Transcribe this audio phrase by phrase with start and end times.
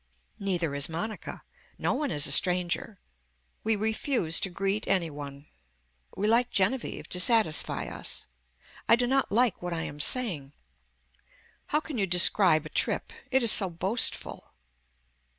[0.39, 1.43] Neither is Monica.
[1.77, 2.99] No one is a stranger.
[3.63, 5.45] We refuse to greet any one.
[6.17, 8.25] We like Genevieve to satisfy us.
[8.89, 10.53] I do not like what I am saying.
[11.67, 13.13] How can you describe a trip.
[13.29, 14.51] It is so boastful.